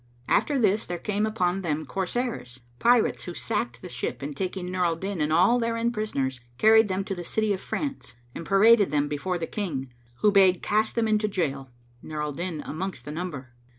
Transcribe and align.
After 0.27 0.57
this, 0.57 0.87
there 0.87 0.97
came 0.97 1.27
out 1.27 1.33
upon 1.33 1.61
them 1.61 1.85
corsairs,[FN#511] 1.85 2.79
pirates 2.79 3.25
who 3.25 3.35
sacked 3.35 3.83
the 3.83 3.87
ship 3.87 4.23
and 4.23 4.35
taking 4.35 4.71
Nur 4.71 4.83
al 4.83 4.95
Din 4.95 5.21
and 5.21 5.31
all 5.31 5.59
therein 5.59 5.91
prisoners, 5.91 6.39
carried 6.57 6.87
them 6.87 7.03
to 7.03 7.13
the 7.13 7.23
city 7.23 7.53
of 7.53 7.61
France 7.61 8.15
and 8.33 8.43
paraded 8.43 8.89
them 8.89 9.07
before 9.07 9.37
the 9.37 9.45
King, 9.45 9.93
who 10.21 10.31
bade 10.31 10.63
cast 10.63 10.95
them 10.95 11.07
into 11.07 11.27
jail, 11.27 11.69
Nur 12.01 12.23
al 12.23 12.31
Din 12.31 12.61
amongst 12.65 13.05
the 13.05 13.11
number. 13.11 13.53